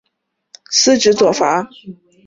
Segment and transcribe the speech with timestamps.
[0.71, 1.69] 司职左闸。